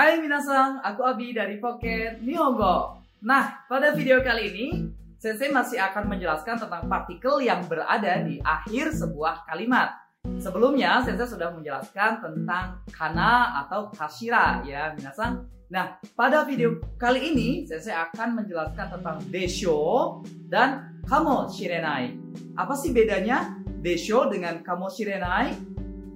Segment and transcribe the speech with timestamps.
[0.00, 3.04] Hai minasang, aku Abi dari Pocket Nihongo.
[3.20, 4.66] Nah, pada video kali ini,
[5.20, 9.92] Sensei masih akan menjelaskan tentang partikel yang berada di akhir sebuah kalimat.
[10.40, 15.44] Sebelumnya, Sensei sudah menjelaskan tentang kana atau kashira ya, minasang.
[15.68, 22.16] Nah, pada video kali ini, Sensei akan menjelaskan tentang desho dan kamo shirenai.
[22.56, 23.52] Apa sih bedanya
[23.84, 25.52] desho dengan kamo shirenai?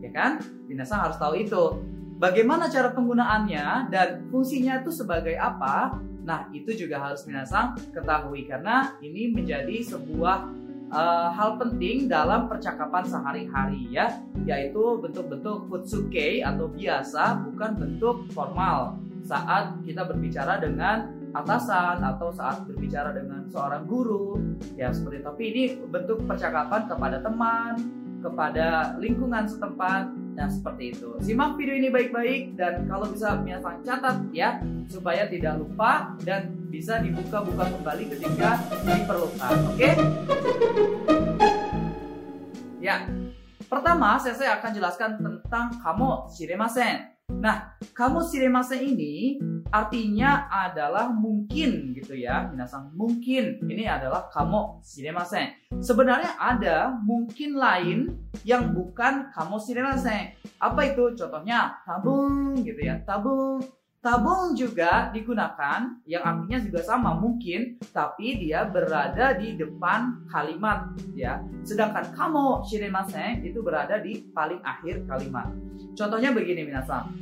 [0.00, 0.40] Ya kan?
[0.72, 1.92] Minasang harus tahu itu.
[2.14, 5.98] Bagaimana cara penggunaannya dan fungsinya itu sebagai apa?
[6.22, 10.46] Nah, itu juga harus minasang ketahui karena ini menjadi sebuah
[10.94, 18.96] uh, hal penting dalam percakapan sehari-hari ya, yaitu bentuk-bentuk futsuke atau biasa bukan bentuk formal
[19.26, 24.38] saat kita berbicara dengan atasan atau saat berbicara dengan seorang guru
[24.78, 27.74] ya seperti tapi ini bentuk percakapan kepada teman,
[28.22, 31.14] kepada lingkungan setempat Nah seperti itu.
[31.22, 34.58] Simak video ini baik-baik dan kalau bisa minasang catat ya
[34.90, 39.52] supaya tidak lupa dan bisa dibuka-buka kembali ketika diperlukan.
[39.70, 39.78] Oke?
[39.78, 39.92] Okay?
[42.82, 43.06] Ya.
[43.64, 47.13] Pertama, saya akan jelaskan tentang kamu shiremasen.
[47.44, 49.36] Nah, kamu shiremasen ini
[49.68, 52.48] artinya adalah mungkin gitu ya.
[52.48, 55.52] Minasang mungkin ini adalah kamu shiremasen.
[55.84, 58.12] Sebenarnya ada mungkin lain
[58.48, 60.36] yang bukan kamu shiremasen.
[60.56, 61.12] Apa itu?
[61.20, 62.96] Contohnya tabung gitu ya.
[63.04, 63.60] Tabung
[64.04, 71.40] Tabung juga digunakan yang artinya juga sama mungkin tapi dia berada di depan kalimat ya.
[71.64, 75.48] Sedangkan kamu shiremasen itu berada di paling akhir kalimat.
[75.96, 77.16] Contohnya begini minasan.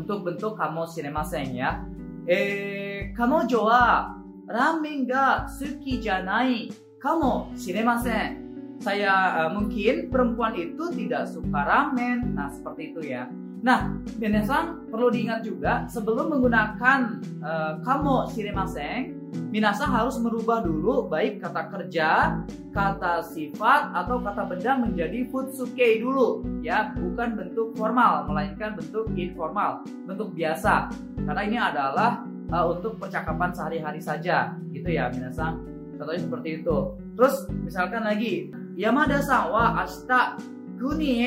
[0.00, 1.84] Untuk bentuk kamu shiremasen ya.
[2.24, 4.08] Eh, kamu wa
[4.48, 6.72] ramen ga suki janai
[7.04, 8.48] kamu shiremasen.
[8.80, 12.32] Saya uh, mungkin perempuan itu tidak suka ramen.
[12.32, 13.28] Nah, seperti itu ya.
[13.58, 19.14] Nah, Minasang perlu diingat juga sebelum menggunakan uh, kamo shiremasen,
[19.54, 22.38] Minasang harus merubah dulu baik kata kerja,
[22.74, 29.86] kata sifat atau kata benda menjadi futsuke dulu ya, bukan bentuk formal melainkan bentuk informal,
[30.06, 30.90] bentuk biasa.
[31.26, 32.10] Karena ini adalah
[32.50, 35.62] uh, untuk percakapan sehari-hari saja, gitu ya Minasang.
[35.98, 36.78] Contohnya seperti itu.
[37.18, 40.38] Terus misalkan lagi, Yamada-san wa ashita
[40.78, 41.26] kuni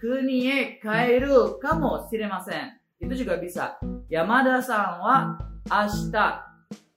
[0.00, 2.84] 国へ帰るかもしれません。
[3.04, 3.76] Itu juga bisa.
[4.08, 5.36] Yamada san wa
[5.68, 6.54] ashita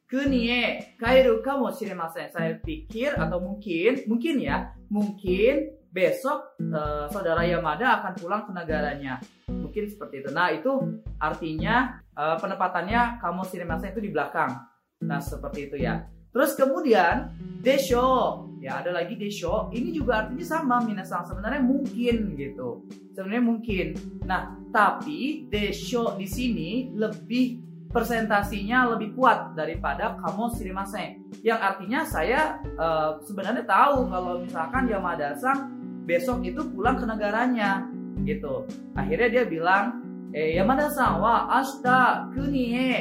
[0.08, 2.32] kuni e kairu kamo shiremasen.
[2.32, 9.20] Saya pikir atau mungkin, mungkin ya, mungkin besok uh, saudara Yamada akan pulang ke negaranya.
[9.52, 10.30] Mungkin seperti itu.
[10.32, 14.56] Nah, itu artinya uh, penempatannya kamo shiremasen itu di belakang.
[15.04, 16.08] Nah, seperti itu ya.
[16.33, 19.69] Terus kemudian desho, ya ada lagi desho.
[19.69, 22.89] Ini juga artinya sama minasang sebenarnya mungkin gitu.
[23.13, 23.87] Sebenarnya mungkin.
[24.25, 27.61] Nah, tapi desho di sini lebih
[27.93, 31.21] presentasinya lebih kuat daripada kamu shirimase.
[31.45, 32.41] Yang artinya saya
[32.81, 35.77] uh, sebenarnya tahu kalau misalkan Yamada-san
[36.09, 37.85] besok itu pulang ke negaranya
[38.25, 38.65] gitu.
[38.97, 40.01] Akhirnya dia bilang,
[40.33, 42.93] eh Yamada-san wa ashita kuni e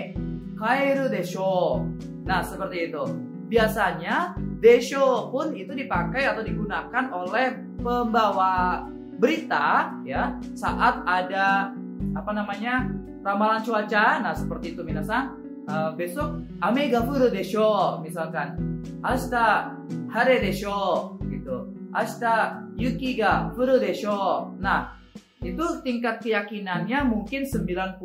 [0.59, 1.87] kaeru desho.
[2.31, 3.03] Nah, seperti itu.
[3.51, 8.87] Biasanya desho pun itu dipakai atau digunakan oleh pembawa
[9.19, 11.75] berita ya saat ada
[12.15, 12.87] apa namanya
[13.19, 14.23] ramalan cuaca.
[14.23, 15.35] Nah, seperti itu minasan.
[15.67, 18.55] Uh, besok ame ga furu desho misalkan.
[19.03, 19.75] Ashita
[20.15, 21.67] hare desho gitu.
[21.91, 24.55] Ashita yuki ga furu desho.
[24.55, 24.95] Nah,
[25.43, 27.99] itu tingkat keyakinannya mungkin 90%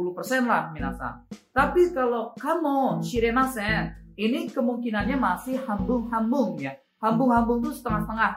[0.51, 1.23] lah minasan.
[1.55, 6.73] Tapi kalau kamu shiremasen, ini kemungkinannya masih hambung-hambung ya.
[7.05, 8.33] Hambung-hambung itu setengah-setengah.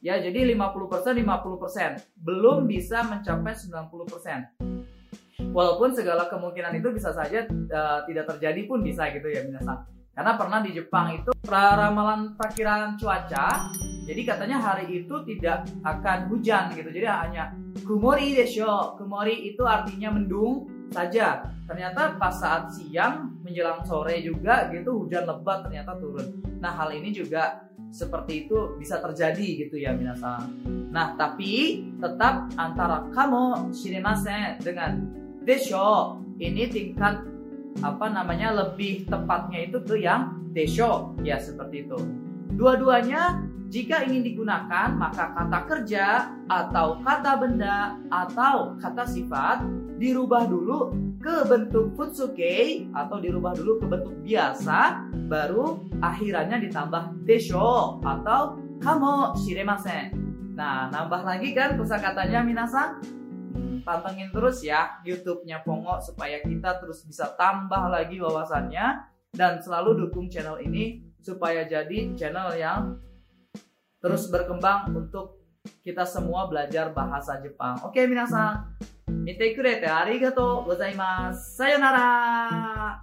[0.00, 2.00] Ya, jadi 50% 50%.
[2.16, 5.50] Belum bisa mencapai 90%.
[5.50, 9.82] Walaupun segala kemungkinan itu bisa saja uh, tidak terjadi pun bisa gitu ya minasan.
[10.14, 13.74] Karena pernah di Jepang itu ramalan perkiraan cuaca,
[14.06, 16.86] jadi katanya hari itu tidak akan hujan gitu.
[16.92, 17.50] Jadi hanya
[17.82, 18.94] kumori desho.
[18.94, 21.48] Kumori itu artinya mendung saja.
[21.64, 26.42] Ternyata pas saat siang menjelang sore juga gitu hujan lebat ternyata turun.
[26.60, 27.64] Nah, hal ini juga
[27.94, 30.50] seperti itu bisa terjadi gitu ya minasan.
[30.90, 34.98] Nah, tapi tetap antara kamu shiremasen dengan
[35.46, 37.22] desho ini tingkat
[37.82, 41.98] apa namanya lebih tepatnya itu tuh yang desho ya seperti itu.
[42.52, 43.40] Dua-duanya
[43.72, 46.06] jika ingin digunakan maka kata kerja
[46.46, 49.66] atau kata benda atau kata sifat
[49.98, 57.98] dirubah dulu ke bentuk futsuke atau dirubah dulu ke bentuk biasa baru akhirannya ditambah desho
[58.04, 60.12] atau kamo shiremasen.
[60.54, 63.02] Nah, nambah lagi kan kosakatanya minasan?
[63.82, 68.86] Pantengin terus ya YouTube-nya Pongo supaya kita terus bisa tambah lagi wawasannya
[69.34, 73.00] dan selalu dukung channel ini supaya jadi channel yang
[74.04, 75.40] terus berkembang untuk
[75.80, 77.80] kita semua belajar bahasa Jepang.
[77.80, 78.76] Oke, okay, minasan.
[79.08, 81.40] Mite kurete arigatou gozaimasu.
[81.56, 83.00] Sayonara.